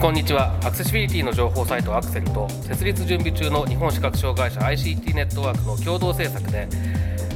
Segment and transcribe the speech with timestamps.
[0.00, 0.52] こんにちは。
[0.64, 6.68] アクセシビリティの情報サイトアクセルと設立準備中の日本視覚障害者 ICT ネットワークの共同制作で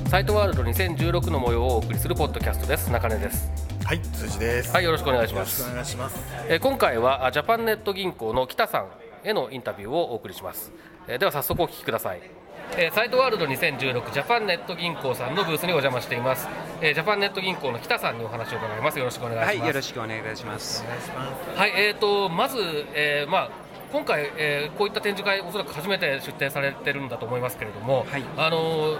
[0.08, 2.90] サイトワールド2016の模様をお送りするポッドキャストです。
[2.90, 3.48] 中根です。
[3.84, 4.72] はい辻です。
[4.72, 6.18] はいよろしくお願いしよろしくおます願いします。
[6.48, 8.88] え今回はあジャパンネット銀行の北さん
[9.22, 10.72] へのインタビューをお送りします。
[11.06, 12.37] えでは早速お聞きください
[12.76, 16.48] えーサイトワールド2016ジャパンネット銀行さんのブースにお邪魔しています、
[16.80, 20.84] えージャパンネット銀行の北さんにお話を伺いますよろしくお願いしますはい、よろしくお願いします。
[21.56, 22.58] はい、えー、とまず、
[22.94, 23.50] えーまあ、
[23.92, 28.98] 今回、えーこういった展示会、おそらく初めて出展されてるんだと思いますけれども、はいあのー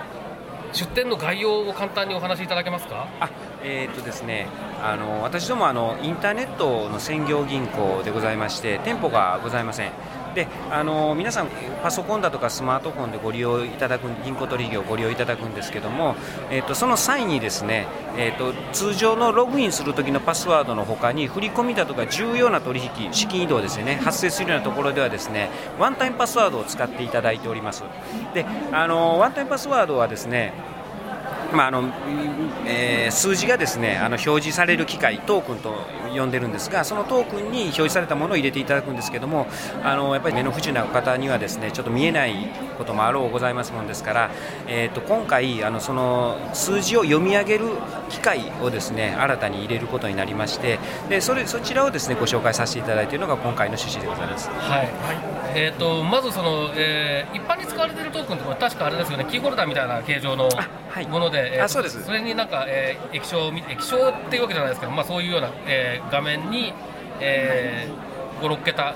[0.71, 3.09] 出展の概要を簡単にお話しいただけますか？
[3.21, 3.31] あ、
[3.65, 4.47] えーっとですね、
[4.83, 9.93] あの私どもあのインターネットの専業銀行でございまして、店舗がございません。
[10.35, 11.49] で、あの皆さん
[11.83, 16.17] パソコンだとかスマートフォンでご利用いただく銀行取引をご利用いただくんですけども、
[16.51, 27.85] えーっとその際にですね、えーっと通常のログインする時のパスワードの他に振り込みだとか重要な取引、資金移動ですね、発生するようなところではですね、ワンタイムパスワードを使っていただいております。
[28.35, 30.53] で、あのワンタイムパスワードはですね。
[31.53, 31.85] まああの
[32.67, 35.75] えー数字がですねあの表示される機械トークンと
[36.15, 39.47] 呼んでるんですがそのトークンに表示されたものを入れていただくんですけども
[39.83, 42.35] あのやっぱり目の不自由な方にはですねちょっと見えない
[42.77, 44.31] こともあろうございますもんですから、
[44.67, 47.67] えー、と今回あのその数字を読み上げる
[48.09, 54.49] 機械をですね新たに入れることになりましてでそれそちらをですねご紹介させていただいているのが今回の趣旨でございます。
[54.49, 54.83] は
[55.35, 61.07] いえー、とまずその、えー一般に使われているトークンって確かあれですよね、キーホルダーみたいな形状のはい。
[61.07, 62.03] もので、えーあそうです。
[62.05, 66.73] それになんか、えー液晶液晶っていうわけじゃないですけど、まあ、そういうような、えー画面に、
[67.21, 68.95] えー、5、6桁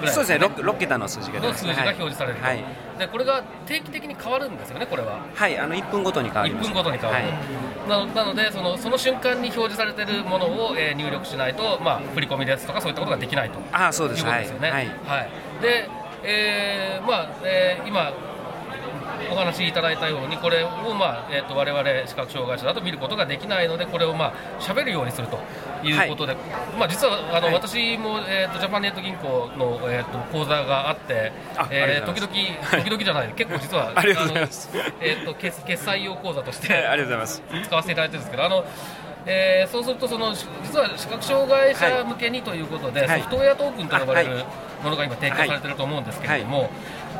[0.00, 0.46] ぐらいそうですね。
[0.46, 2.64] 6, 6桁の数字が数字が表示されると、はい、
[2.98, 5.20] でこれが定期的に変わるんですよね、これは。
[5.34, 6.68] はい、あの1分ごとに変わり1ます。
[6.70, 7.88] 分ごとに変わる、はい。
[7.88, 13.58] なのなのでそのその瞬間に表示されているものを、えー入力しないと、まあ、振り込みですとかそういったことができないと。
[13.58, 14.24] いうああそうです。
[14.24, 14.70] ことですよね。
[14.70, 14.86] はい。
[15.06, 15.30] はい。
[15.62, 15.88] で、
[16.24, 18.12] えーまあえー今
[19.30, 25.38] お話しいただいたようにこれを、まあえー、と我々視覚障害者だと見ることができないのでこれをまあ喋るようにすると
[25.84, 26.36] いうことで、
[26.78, 27.54] まあ、実はあの、はい。
[27.54, 32.32] 私も、えー、とジャパンネット銀行の、えー、と講座があってあえー時々
[32.82, 34.70] 時々じゃない結構実は ありがとうございます。
[34.72, 37.42] あのえー、と決決済用講座として、はいありがとうございます。
[37.64, 38.64] 使わせていただいてるんですけど、あの
[39.26, 43.20] えーそうするとその、実は視覚障害者向けにということで、はい。
[43.20, 44.44] ソフトウェアトークンと呼ばれる
[44.82, 46.70] ものが今、提供されてると思うんですけれども、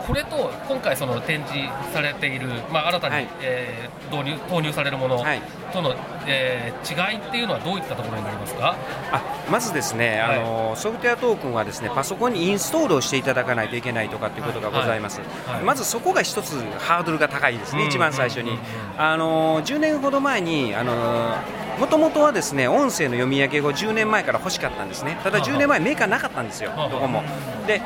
[0.06, 3.28] これと今回、その展示されている、まあ、新たに、はい。
[3.42, 5.42] えー導入投入されるものはい。
[5.70, 5.94] との、
[6.26, 8.74] えー違いっていうのはどういったところになりますか？
[9.12, 10.38] あまずですね、はい。
[10.38, 15.56] あのソフトウェアトークンはですねパソコンにインストールをしていただかないといけないとかということがございます、はい。
[15.56, 15.64] はい。
[15.64, 18.58] まずそこが一つハードルが高いですね、うん一番最初に、
[18.96, 21.34] あの10年ほど前にあの
[21.78, 25.18] もともとはですね音声の読み上げを10年前から欲しかったんですね。
[25.22, 27.22] ただはあ10年前メーカーなかったんですよはあどこも。
[27.66, 27.80] で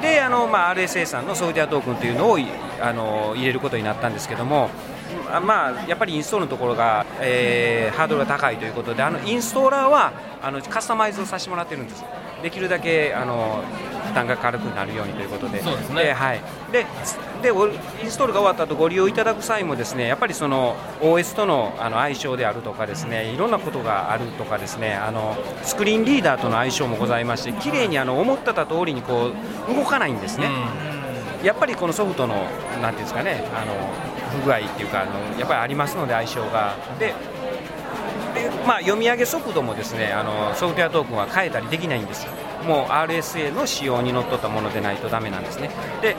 [0.00, 2.46] であの、まあ、RSA さんのソフトウェアトークンというのをい
[2.80, 4.68] あの入れることになったんですけども
[5.30, 12.04] あまあ、やっぱりインストールのところが、えーハードルが高いということであのインストーラーはあのカスタマイズをさせてもらってるんです。
[12.42, 13.62] できるだけあの
[14.12, 15.62] 負担が軽くなるようにということで。
[15.62, 16.12] そうですね。
[16.12, 16.40] はい、
[16.70, 16.86] で
[17.42, 29.32] でおインストールが終わった後ご利用いただく際もですねやっぱりその OS とのあの相性であるとかですねいろんなことがあるとかですねあのスクリーンリーダーとの相性もございまして綺麗にあの思ってた通りにこ
[29.68, 30.48] う動かないんですね、
[31.42, 32.34] やっぱりこのソフトの
[32.80, 33.74] なんていうんですかねあの
[34.40, 36.76] 不具合っていうかあのやっぱりありますので相性が。
[36.98, 37.14] で
[38.34, 42.32] でまあ、読み上げ速度もですねあのソフトウェアトークンは変えたりできないんですよ
[42.62, 45.70] もう RSA の仕様にのっとったものでないとダメなんですね。
[46.00, 46.16] で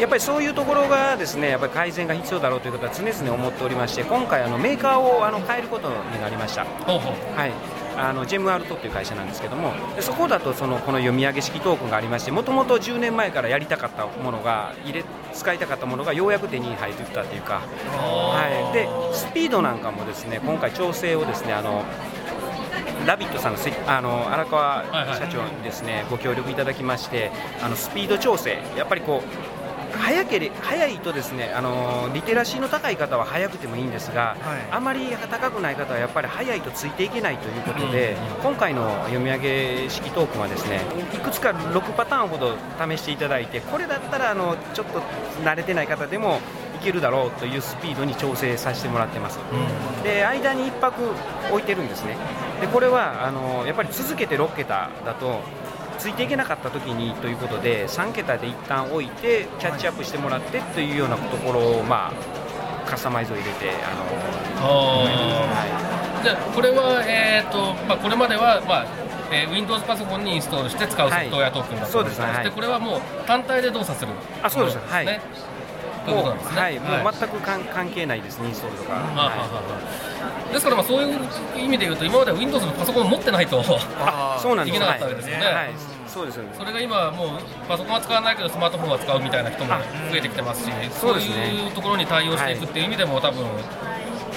[0.00, 6.64] やっぱりそういうところがですねやっぱり改善が必要だろうということは常々思っておりまして今回あのメーカーをあの変えることになりました。
[6.64, 7.38] ほうほう。
[7.38, 7.52] はい、
[7.96, 17.60] あのジェムアルトっていう会社なんですけどもでそこだとそのこの読み上げ式トークンがありましてもともと10年前からやりたかったものが入れ使いたかったものがようやく手に入ってきたというか、
[17.96, 21.84] はい、でスピードなんかもですね今回調整をですねあの
[23.06, 25.18] ラビットさんのせあの荒川はいはい。
[25.18, 27.30] 社長にですね、ご協力いただきまして
[27.62, 29.52] あのスピード調整やっぱりこう
[29.98, 34.36] 早けれ早いとですねあのリテラシーの高い方は早くてもいいんですが、
[34.70, 40.80] あまり高くない方はやっぱり早いとついていけないということで、今回の読み上げ式トークンはですね
[41.14, 45.00] いくつか6パターンほど試していただいてこれだったらあのちょっと
[45.44, 46.40] 慣れてない方でも
[46.80, 49.38] いけるだろうというスピードに調整させてもらってます、
[50.02, 51.02] で間に1泊
[51.50, 52.16] 置いてるんですね
[52.62, 55.40] でこれはあのやっぱり続けて6桁だと
[55.98, 64.04] ついていけなかった時にということで3桁で一旦置いてキャッチアップしてもらってというようなところを、まあ、カスタマイズを入れてあの、
[64.62, 68.86] はじゃあこれは、えーとまあ、これまでは、まあ
[69.32, 72.26] えー Windows パソコンにインストールして使うソフトウェアトークンだったそうですね。
[72.26, 72.50] はい。
[72.50, 74.12] これはもう単体で動作する。
[74.42, 74.78] あそうです。
[74.78, 75.20] はい
[76.10, 76.60] もうことなんですね。
[76.60, 79.32] はい、もう全くかん関係ないですねインストールとか、
[80.52, 81.18] ですからまあそういう
[81.58, 83.64] 意味で言うと今までは Windows のパソコンを持ってないとい、
[84.40, 84.76] そうなんです。
[84.76, 85.44] いけなかったわけですよね。
[85.44, 85.72] はい、はい。
[86.12, 86.50] そうですよね。
[86.58, 87.28] それが今もう
[87.66, 89.70] パソコンは使わないけどスマートフォンは使うみたいな人も
[90.10, 93.46] 増えてきてますしそういうところに対応していくっていう意味でも多分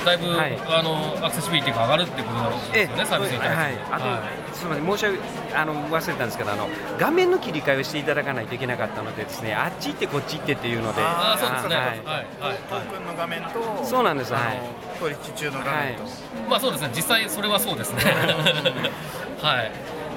[0.06, 0.58] だいぶ、はい。
[0.68, 3.56] あのアクセシビリティが上がるっていうことですよねサービスに対して。
[3.56, 4.22] はい、あ
[4.52, 6.70] と、すみません、申し訳あの忘れたんですけどあの、
[7.00, 12.58] 画面の切り替えをしていただかないといけなかったので、ですねあっち行ってこっち行ってっていうので、ああそうですねははいいはい。
[12.70, 14.62] トークンの画面とそうなんですあのはい。
[15.00, 16.04] 取引中の画面と、
[16.50, 18.02] まあそうですね、実際それはそうですね。
[19.42, 19.72] はい。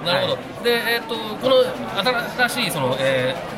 [0.07, 0.39] なるほど。
[0.63, 1.65] で、えっ、とこの
[2.39, 3.58] 新しいその、えー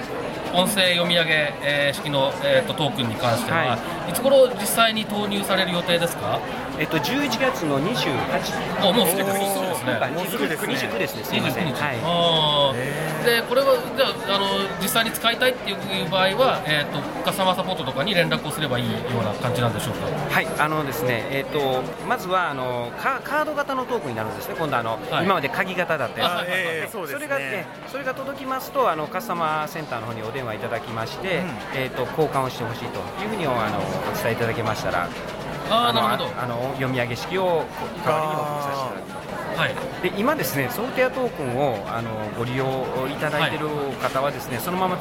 [0.52, 3.76] 音声読み上げ、えー式の、えー、とトークンに関しては、、は
[4.08, 6.40] いつ頃実際に投入される予定ですか？
[6.78, 10.10] えっと、11月の28おもうすぐですね。
[10.14, 11.66] もうすぐですね29ですね、すみません。
[11.68, 11.82] 29日。
[11.82, 14.46] はいあーでこれはじゃああの
[14.80, 20.06] 実際に使いたいっていう場合は、えー、とカスタマーサポートとかに連絡をすればいいような感じなんでしょうか？
[20.34, 24.54] はい、あのですね、えっ、と、まずはあのカカード型のトークンになるんですね。
[24.58, 26.30] 今度あの、はい今まで鍵型だったやつ。
[26.32, 35.08] あええそうですねそれが、えそれが届きますとあのカスタマーセンターの方にお電話いただきまして、うんえ、と交換をしてほしいというふうにあのお伝えいただけましたら、
[35.70, 36.40] ああなるほど。
[36.40, 37.64] あの読み上げ式を
[38.04, 39.89] 代わりに送りさせていただきます。
[40.02, 42.66] で今ですねソフトウェアトークンをあのご利用
[43.08, 43.68] いただいている
[44.00, 44.96] 方はですね、そのまま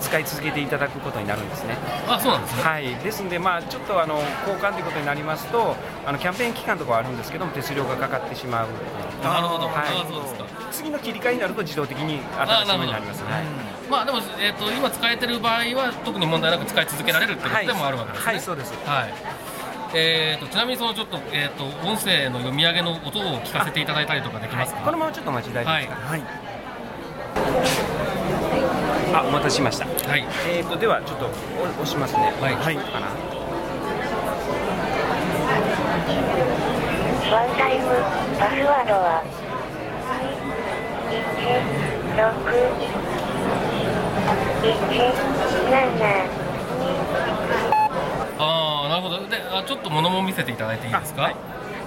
[0.00, 1.76] 使い続けていただくことになるんですね。
[2.08, 2.62] あそうなんですね。
[2.62, 5.76] はい、ですので、まあ、ちょっとあの交換ということになりますと
[6.06, 8.68] あのキャンペーン期間とかはあるんですけども手数料がかかってしまう
[9.22, 9.66] なるほど。
[9.66, 10.42] はいああそうですか。
[10.72, 18.32] 次の切り替えになると自動的に新しいものになります、はいまあでも、えー、と今使えてる場合は特に問題なく使い続けられるってことでもあるわけですね。
[18.32, 19.12] はい、そうですはい
[19.94, 26.22] えー、とちなみにそのちょっと,、えー、と音声の読み上げの音を聞かせていただいたりとかできますか、このままちょっとお待ちいただいすか、はい。
[29.14, 29.86] あお待たせしました。
[29.86, 30.24] はい。
[30.48, 31.28] えー、とではちょっとお
[31.82, 32.32] 押しますね。
[32.40, 32.54] はい。
[32.54, 32.76] はい。
[32.76, 33.08] かな。
[37.32, 37.86] ワンタイム
[38.38, 39.22] パスワードは
[48.38, 49.26] ああなるほど。
[49.26, 51.34] であちょっと物も見せていただいていいですか、はい。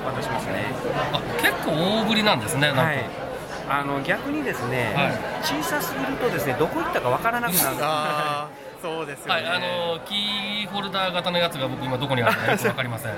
[0.04, 0.66] 渡しますね。
[1.13, 3.06] あ結構大ぶりなんですねなんか、はい。
[3.69, 5.46] あの逆にですね、はい。
[5.46, 7.69] 小さすぎるとですねどこ行ったかわからなくな
[8.50, 8.56] る。
[8.81, 13.13] そうですよね、はい、あのキーホルダー型のやつが僕今どこにあるかよくわかりません。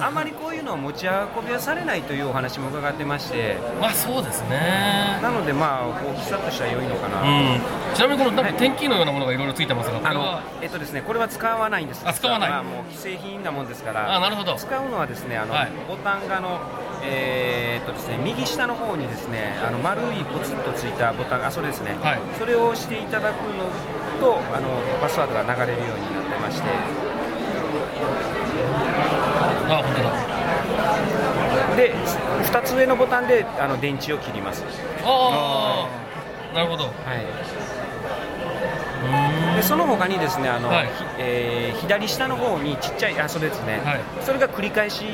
[0.00, 3.56] あんまりこういうのを持ち運びはされないというお話も伺ってまして。
[3.80, 5.18] まあそうですね。
[5.22, 7.60] なのでまあ大きさとしては良いのかな、うん
[7.94, 12.50] ちなみにこのなんか点キーのようなものがいろいろついてますがこあのえっとですねこれは使わないんですあ使わない。
[12.50, 14.16] まあもう既製品なもんですから。
[14.16, 14.54] あなるほど。
[14.56, 15.70] 使うのはですねあの、はい。
[15.88, 16.60] ボタンがあの
[17.02, 22.20] えーっとですね右下の方にですねあの丸いポツンとついたボタンあそれですね、はい。
[22.38, 23.64] それを押していただくの
[24.20, 24.68] とあの
[25.00, 26.68] パスワードが流れるようになってまして。
[29.72, 30.10] あ本当だ。
[31.76, 34.64] で2つ上のボタンであの電池を切ります。
[35.04, 35.86] あ
[36.52, 36.84] あなるほど。
[36.84, 36.92] はい
[39.60, 40.86] でその他にですねあの、はい。
[40.86, 44.00] ひえー左下の方にちっちゃいあそれですね、はい。
[44.22, 45.04] それが繰り返し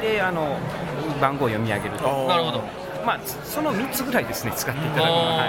[0.00, 0.58] であの
[1.20, 2.62] 番号を読み上げると、なるほど。
[3.04, 5.48] まあ、つその3つぐらいですね使っていただくのは、はい、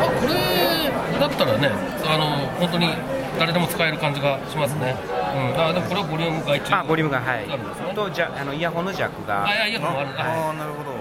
[0.00, 1.70] あこれだったらね
[2.06, 2.94] あの本当に
[3.36, 4.94] 誰でも使える感じがしますね、
[5.34, 7.50] うん、あでもこれはボリューム外注あボリュームがはい。
[7.50, 7.92] あるんですね。
[7.94, 9.44] とじゃあのイヤホンのジャックが。
[9.44, 10.10] あいやいやもある。
[10.16, 10.94] あああなるほど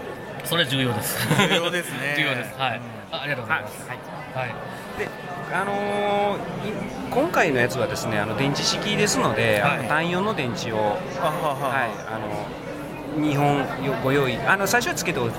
[0.43, 1.17] それ重要です。
[1.49, 2.15] 重要ですね。
[2.17, 2.59] 重要です。
[2.59, 2.81] はい。
[3.11, 3.87] あありがとうございます。
[3.87, 3.97] はい
[4.35, 4.55] はい。
[4.99, 5.09] で
[5.53, 6.73] あのーい
[7.11, 14.37] 今回のやつはですねあの電池式ですので、あのはい単4の電池を、あはい、あの2本よご用意。
[14.47, 15.33] あの最初はつけておあの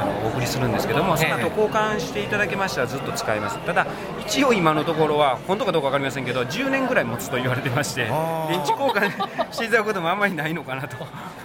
[0.00, 3.58] あのお送りするんですけどもその後交換していただけましたらずっと使えます。
[3.58, 3.86] ただ
[4.20, 9.10] 一応今のところは本当かどうか分かりませんけど10年ぐらい持つと言われてまして電池交換
[9.52, 10.96] していただくこともあんまりないのかなと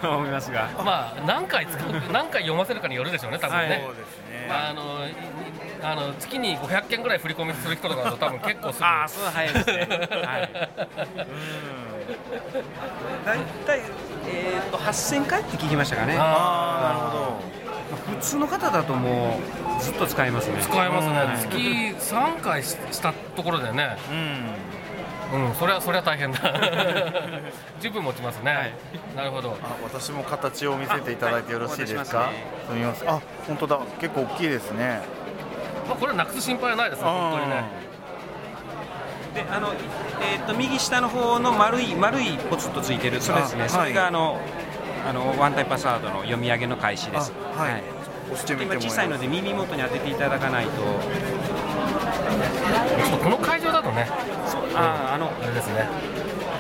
[0.09, 0.69] 思いますが。
[0.83, 3.81] まあ何回使う何回読ませるかによるでしょうね多分ね、はい。
[3.81, 4.83] そうですね、まああの
[5.83, 8.85] あの月に500件ぐらい振り込みする人とかだと多分結構すぐ。
[8.85, 9.73] ああそう早いですね。
[9.79, 10.49] はい。
[13.25, 13.81] 大体
[14.25, 16.15] えー、と8000回って聞きましたかね。
[16.17, 17.63] あなるほど。
[18.17, 19.39] 普通の方だとも
[19.79, 20.59] うずっと使えますね。
[20.61, 24.55] 使えますね、うん月3回ししたところでね、うん
[25.33, 26.39] うん、それはそれは大変だ。
[27.81, 28.73] 十分持ちますね、はい
[29.15, 29.57] なるほど。
[29.63, 32.35] あ私も形を見せていただいてよろしいですか、あはい
[32.69, 33.09] すみません。
[33.09, 33.79] あ本当だ。
[33.99, 35.01] 結構大きいですね。
[35.87, 37.63] まあ、これなくす心配はないですね本当にね。
[39.33, 39.73] であの、
[40.21, 43.19] えー、と右下の方の丸い丸いポツッとついてる。
[43.19, 43.63] それですね。
[43.63, 44.39] あそれがはいあの
[45.09, 47.33] あのワンタイムパスワードの読み上げの開始です。
[47.57, 47.83] あはい。
[48.31, 50.71] 押してみても今小さいので耳元に当てていただかないと
[53.23, 54.07] この会場だとね
[54.75, 55.87] あーあのあれですね。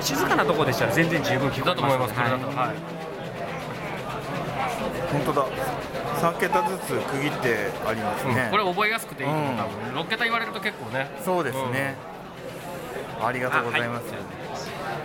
[0.01, 2.47] 静かなところでしたら全然十分聞こえだと思いますこれだと。
[2.47, 2.55] はい。
[2.55, 3.03] はい
[5.11, 5.45] 本当だ。
[6.21, 8.51] 3桁ずつ区切ってありますね、うん。
[8.51, 9.57] これ覚えやすくていいと思う、うん。
[9.57, 10.01] 多分。
[10.03, 11.09] 6桁言われると結構ね。
[11.23, 11.95] そうですね、
[13.21, 14.05] ありがとうございます、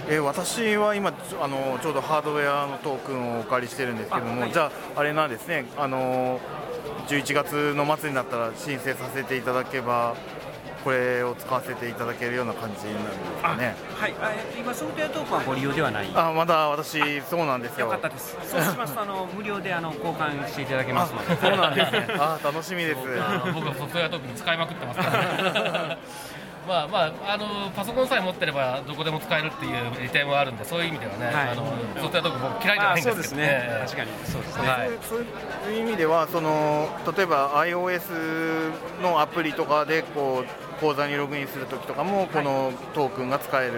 [0.09, 4.53] えー私は今あのちょうどハードウェアのトークンをお借りしてるんですけども、あはい。
[4.53, 5.67] じゃああれなんですね。
[5.77, 6.41] あの
[7.09, 10.15] 11月の末になったら申請させていただけば
[10.85, 13.75] これを使わせていただけるような感じになるんですかね。
[13.97, 14.15] はい。
[14.59, 16.11] 今ソフトウェアトークンはご利用ではない。
[16.15, 17.87] あまだ私そうなんですよ。
[17.87, 18.37] よかったです。
[18.45, 21.33] そうしますと あの無料であの交換していただけますので。
[21.33, 22.07] あそうなんですね。
[22.19, 23.01] あ楽しみです。
[23.53, 25.99] 僕はソフトウェアトークン使いまくってますから
[26.69, 31.35] まあまああのパソコンさえ持ってればどこでも使えるっていう利点はあるんでそういう意味ではね、はい。
[31.49, 31.65] あの
[31.97, 33.87] ソフトウェアトークン僕嫌いじゃないんですけどあそうですね、ええ。
[33.87, 34.89] 確かにそうですね、はい。
[34.89, 35.25] そう
[35.65, 43.73] そういう意味ではその例えば iOS のアプリとかでこう口座にログインするときとかもこのトークンが使える、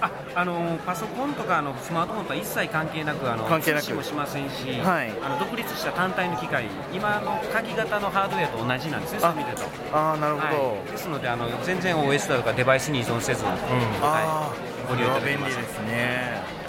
[0.00, 3.90] ああのパソコンとかあのスマートフォンとは一切関係なくあの関係なく。
[3.94, 5.10] もしませんし、はい。
[5.22, 9.96] あの独立した単体の機械今の鍵型のハードウェアと同じなんですねそういう意味でと。
[9.96, 13.56] ああなるほど、はい、ですのであの全然 OS だとかデバイスに依存せず、うんあ
[14.02, 14.52] あ、
[14.88, 15.56] ご利用いただけます。
[15.56, 16.60] 便利ですね。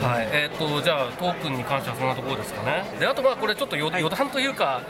[0.00, 2.84] はい、えー、とじゃあトークンに関してはそんなところですかね。
[2.98, 4.82] であとまあこれちょっと余談というか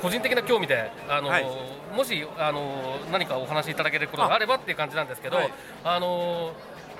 [0.00, 1.44] 個人的な興味であの、はい。
[1.94, 5.52] もしあの何かお話しいただけることがあればっていう感じなんですけど、はい。
[5.84, 6.52] あの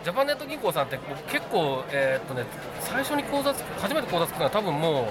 [0.03, 2.45] ジャパンネット銀行さんって僕結構えーっとね
[2.81, 5.09] 最初に口座つ初めて口座作ったのは多分も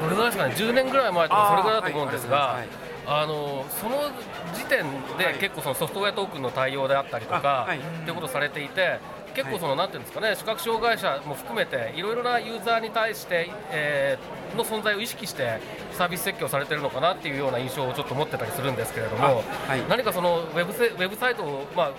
[0.00, 2.62] うどれぐらいですかね10年ぐらい前とかそれぐらいだと思うんですが。
[3.10, 4.10] あのその
[4.52, 4.84] 時点
[5.16, 7.78] で結構そのソフトウェアトークンの対応であったりとか、あはい。
[7.78, 8.98] っていうことをされていて
[9.34, 15.60] 結構その、なんていうんですかね視覚障害者も含めていろいろなユーザーに対して、えーの存在を意識して
[15.98, 19.34] サービス設計をされてるのかなっていうような印象をちょっと持ってたりするんですけれども、あ
[19.70, 19.82] はい。
[19.88, 21.92] 何かそのウェブせウェブサイトをまあウ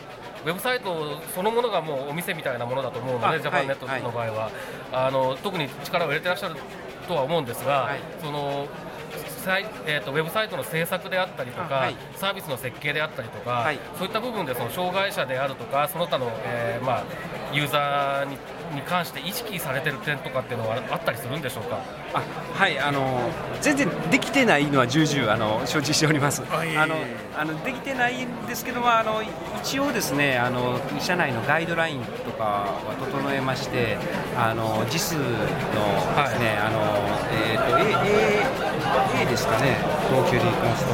[0.49, 4.49] ェブサイトそのものがもうお店みたいなものだと思うのあで、ジャパンネットの場合は、
[4.93, 6.55] あの特に力を入れてらっしゃる
[7.07, 7.99] とは思うんですが、はい。
[8.21, 8.67] その
[9.43, 11.95] サイえー、とウェブサイトの制作であったりとか、あはい。
[12.15, 13.79] サービスの設計であったりとか、はい。
[13.97, 17.03] そういった部分でその障害者であるとかその他の、えーまあ、
[17.53, 18.37] ユーザーに
[18.75, 21.79] に関して意識されてる点とかっていうのはあったりするんでしょうか？
[22.13, 23.29] あはいあの
[23.61, 26.43] 全然できてないのは重々あの承知しております。
[26.51, 26.95] あの
[27.37, 29.23] あのできてないんですけどもあの
[29.61, 33.97] 一応ですねあの社内のガイドラインとかは整えまして
[34.37, 35.29] あの JIS の
[36.29, 36.79] ですね、あの
[37.31, 37.81] えっ、と A,
[38.65, 38.68] A,
[39.21, 39.77] A ですかね
[40.11, 40.91] 号泣でいきますと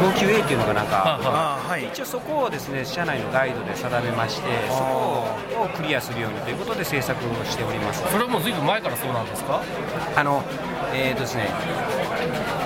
[0.00, 1.18] 号泣 A っていうのがなんか。
[1.66, 5.26] はい一応そこをですね社内のガイドで定めましてそこ
[5.64, 8.02] をクリアするようにということで制作をしております。
[8.10, 9.60] それはもうずいぶん前からそうなんですか？
[10.16, 10.42] あの
[10.94, 12.65] えーとですね、え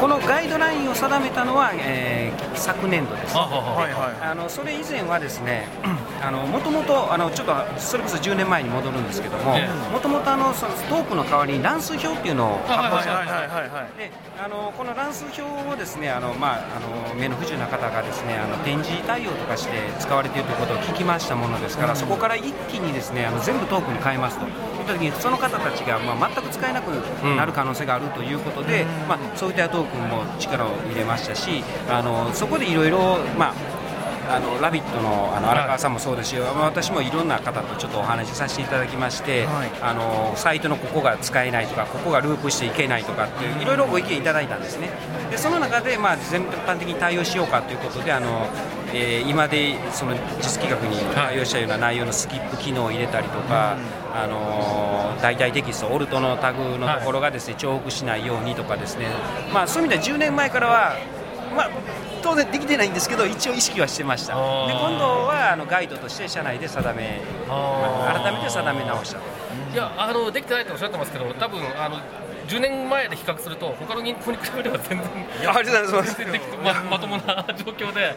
[0.00, 3.34] このガイドラインを定めたのは、えー昨年度です。
[3.34, 5.66] はあのそれ以前はですね、
[6.20, 24.46] あのもともとあのちょっとそれこそ10年前に戻るんですけどもえ、もともとあのそのトークの代わりに乱数表っていうのをあはいはいであのこの乱数表をですねあの、まあ、あの目の不自由な方がですねあの展示対応とかして使われているということを聞きましたものですから、そこから一気にですねあの全部トークに変えますと。
[24.46, 24.48] い
[24.90, 26.88] った時にその方たちが、まあ、全く使えなく
[27.36, 33.80] なる可能性があるということで、まあ、そういったトークンも力を入れましたしあのそこでいろいろまあ
[34.30, 39.70] あのラビットのあの荒川さんもそうですし、まあ私もいろんな方とちょっとお話しさせていただきまして、はい。
[39.82, 44.90] あのサイトのここが使えないとか、ここがループしていけないとかっていう、いろいろご意見いただいたんですね。
[45.32, 48.46] でその中で、まあ、全般的に対応しようかということで、あの
[48.92, 53.76] えー今でその実企画に対応したような内容のスキップ機能を入れたりとか、
[54.12, 59.06] あの代替テキスト、オルトのタグのところがですね、重複しないようにとかですね、
[59.52, 60.96] まあ、そういう意味では10年前からは、
[61.56, 61.70] まあ、
[62.22, 64.34] 当然できてないんですけど、一応意識はしてました。
[64.34, 69.22] で今度はあのガイドとして社内で定め、改めて定め直したと。
[69.72, 71.98] いやあのできてないとおっしゃってますけど多分あの
[72.50, 75.06] 10年前で比較すると他の銀行に比べれば全然
[75.54, 76.16] ありがとうございます。
[76.64, 78.16] ままともな状況で、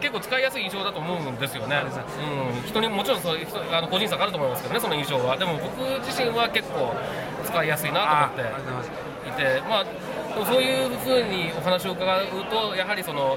[0.00, 3.32] 結構使いやすい印象だと思うんですよね、うん、人にもちろんそ
[3.70, 5.36] あの個人差があると思いますけどね、その印象は。
[5.36, 6.94] でも僕自身は結構
[7.44, 9.84] 使いやすいなと思っていて、まあ、
[10.46, 13.36] そういうふうにお話を伺うと、やはりその、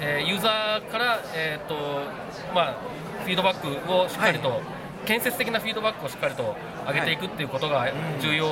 [0.00, 1.74] えーユーザーから、えーと
[2.54, 2.74] まあ、
[3.22, 4.60] フィードバックをしっかりと、
[5.06, 6.54] 建設的なフィードバックをしっかりと
[6.92, 7.86] 上げていくっていうことが
[8.20, 8.46] 重要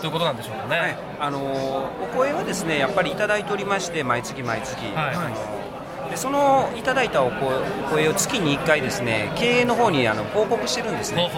[0.00, 0.80] ということなんでしょうかね。
[0.80, 1.38] はい、あの
[2.02, 5.12] お声はですねやっぱりいただいておりまして毎月毎月、は
[5.58, 5.62] い。
[6.10, 11.30] でそのいただいたお声を月に1回ですね経営の方にあの報告してるんですね。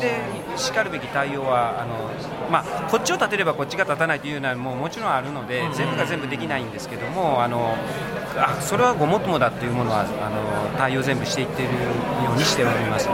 [0.00, 2.10] でしかるべき対応はあの、
[2.50, 7.74] まあ、こっちを立てればこっちが立たないというのはもうもちろんあるので、全部が全部できないんですけどもあの
[8.36, 11.70] あそれはごもっともだっていうものはあの対応全部していってるよ
[12.34, 13.08] うにしております。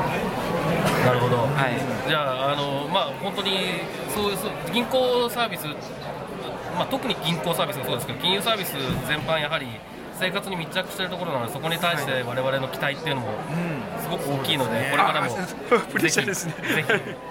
[1.09, 2.09] なるほど、はい。
[2.09, 3.81] じゃああの、まあ、本当に
[4.15, 5.67] そうそう銀行サービス、
[6.77, 8.73] まあ、特に銀行サービスもそうですけど金融サービス
[9.07, 9.67] 全般やはり
[10.19, 13.29] 生活に密着しているところなのでそこに対して我々の期待っていうのも
[14.03, 16.33] すごく大きいので、これからもぜひぜひ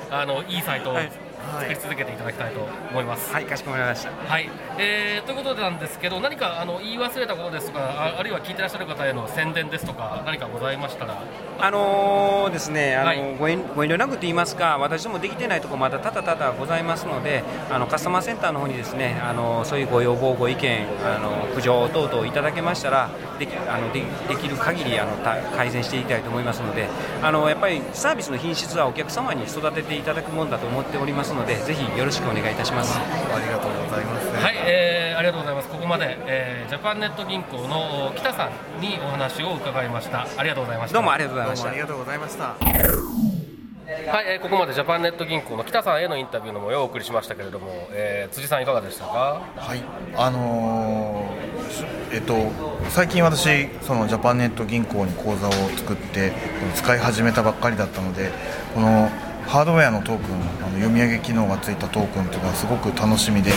[0.10, 1.12] あのいいサイトをはい
[1.60, 3.34] 作り続けていただきたいと思います。
[3.34, 4.12] はい、かしこまりました。
[4.12, 11.22] はい、えーということなんですけど、何かあの言い忘れたことですとか、ああるいは聞いてらっしゃる方への宣伝ですとか、何かございましたら、
[11.60, 26.88] あのーですね、あのはいご遠ご遠慮なくと言いますか、私どもできてないところまだ多々多々ございますので、あのカスタマーセンターの方にですね、あのそういうご要望、ご意見、あの苦情等々いただけましたら、できあのでできる限りあのた改善していきたいと思いますので、
[27.22, 32.98] あのやっぱりサービスの品質はお客様に育てていただくものだと思っておりますので、ぜひよろしくお願いいたします。
[32.98, 34.28] ありがとうございます。
[34.44, 35.68] はい、えーありがとうございます。
[35.70, 40.28] ここまで、えージャパンネット銀行の北さんにお話を伺いました。
[40.38, 40.94] ありがとうございました。
[40.94, 41.82] どうもありがとうございましたどうもあり。
[41.82, 42.44] がとうございました。
[42.44, 49.42] はい、えーここまでジャパンネット銀行の北さんへのインタビューの模様をお送りしましたけれども、えー辻さんいかがでしたか？
[49.56, 49.82] はい、
[50.16, 52.52] あのーしえっと
[52.90, 56.34] 最近私そのジャパンネット銀行に口座を作って
[56.76, 58.32] 使い始めたばっかりだったので
[58.76, 59.10] この
[59.48, 63.52] ハードウェアのトークンあの読み上げ機能がついたトークンというのはすごく楽しみで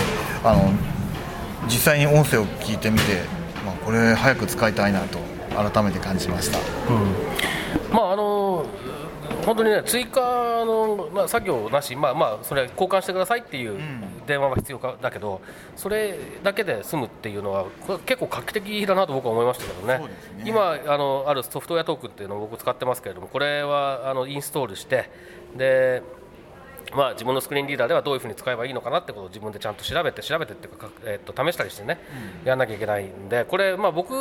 [0.44, 0.70] あの
[1.66, 3.22] 実際に音声を聞いてみて、
[3.66, 5.18] まあ、これ早く使いたいなと
[5.50, 6.59] 改めて感じました。
[7.92, 8.64] まああの
[9.44, 10.20] 本当にね追加
[10.64, 13.79] の、まあ、作業なし、まあまあ、それ交換してくださいっていう
[14.26, 15.40] 電話は必要かだけど、
[15.76, 20.44] それだけで済むっていうのは、これ結構画期的だなと僕は思いましたけどね、ね。
[20.44, 25.11] 今あの、あるソフトウェアトークンっていうのを僕、使ってますけれども、これはあのインストールして、
[25.56, 26.02] で
[26.92, 32.00] まあ、自分のスクリーンリーダーではどういうふうに使えばいいのかなってことを自分でちゃんと調べて、調べてっていうか、かえっと試したりしてね、
[32.44, 34.12] やらなきゃいけないんで、これ、まあ、僕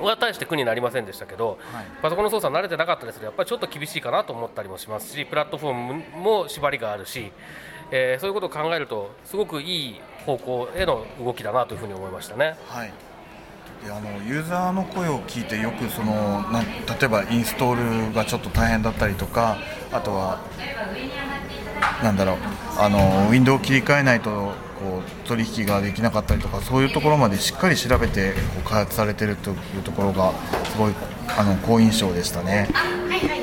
[0.00, 1.58] は大して苦になりませんでしたけど、
[2.02, 7.32] パソコンの操作慣れてなかったですけどやっぱりちょっと厳しいかなと思ったりもしますしプラットフォームも縛りがあるし、
[7.90, 12.56] えーそういうことを考えるとすごくいい方向への動きだなというふうに思いましたね。
[12.66, 12.88] はい。
[12.88, 12.94] で
[13.90, 16.70] あのユーザーの声を聞いてよくそのなん例
[17.04, 19.58] えばインストールがちょっと大変だったりとか
[19.92, 20.40] あとは
[22.02, 22.36] なんだろう
[22.78, 30.32] あのウィンドウを切り替えないとこう取引ができなかったりとかそういうところまでしっかり調べてこう開発されてるというところが
[30.64, 30.94] すごい
[31.38, 32.68] あの好印象でしたね。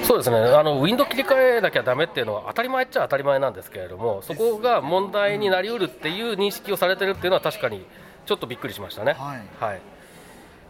[0.03, 0.38] そうですね。
[0.38, 7.86] あのウィンドウ切り替えなきゃだめっていうのは当たり前っちゃ当たり前なんですけれどもそこが問題になりうるっていう認識をされてるっていうのは確かに
[8.25, 9.13] ちょっとびっくりしましたね。
[9.60, 9.92] はい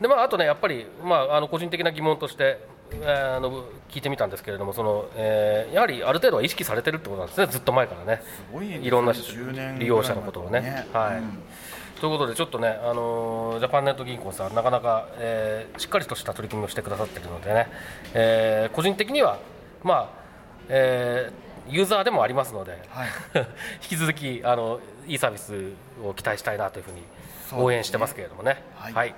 [0.03, 2.59] でまあ、あとね、やっぱり、まあ、あの個人的な疑問として、
[2.91, 10.59] えーあの聞いてみたんですけれども、そのえーやはりある程度は意識されてるってことなんですね、ずっと前からね、ごいいろんな10年利用者のことをね。
[10.59, 10.91] ぐらい前はい。
[10.91, 11.27] からね
[12.01, 17.67] ということで、ちょっとね、あのージャパンネット銀行さん、なかなか、えーしっかりとした取り組みをしてくださっているのでね、
[18.13, 19.39] えー個人的には、
[19.83, 20.09] まあ
[20.67, 23.09] えーユーザーでもありますので、はい。
[23.81, 25.71] 引き続きあのいいサービス
[26.05, 27.03] を期待したいなというふうに
[27.63, 28.61] 応援してますけれどもね。
[28.75, 28.93] はい。
[28.93, 29.15] はい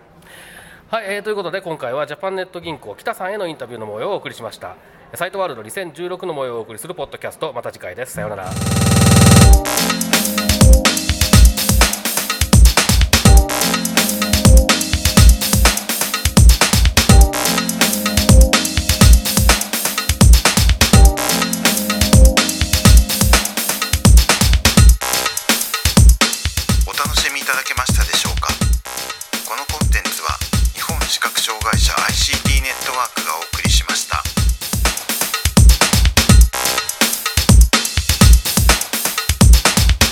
[0.92, 4.76] はいえーということで今回はジャパンネット銀行北さんへのインタビューの模様をお送りしました。
[5.16, 7.54] サイトワールド2016の模様をお送りするポッドキャスト。
[7.54, 8.14] また次回です。
[8.14, 10.05] さようなら。